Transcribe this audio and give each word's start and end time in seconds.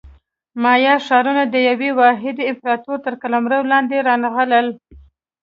مایا 0.63 0.95
ښارونه 1.05 1.43
د 1.47 1.55
یوې 1.69 1.89
واحدې 1.99 2.43
امپراتورۍ 2.51 2.99
تر 3.05 3.13
قلمرو 3.21 3.59
لاندې 3.71 3.95
رانغلل. 4.07 4.67